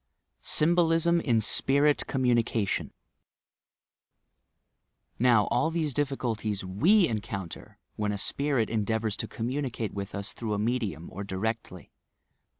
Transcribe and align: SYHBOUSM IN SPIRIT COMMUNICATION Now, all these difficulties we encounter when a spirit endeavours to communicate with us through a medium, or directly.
SYHBOUSM 0.41 1.21
IN 1.21 1.39
SPIRIT 1.41 2.07
COMMUNICATION 2.07 2.91
Now, 5.19 5.43
all 5.51 5.69
these 5.69 5.93
difficulties 5.93 6.63
we 6.65 7.07
encounter 7.07 7.77
when 7.97 8.11
a 8.11 8.17
spirit 8.17 8.71
endeavours 8.71 9.15
to 9.17 9.27
communicate 9.27 9.93
with 9.93 10.15
us 10.15 10.33
through 10.33 10.55
a 10.55 10.57
medium, 10.57 11.07
or 11.11 11.23
directly. 11.23 11.91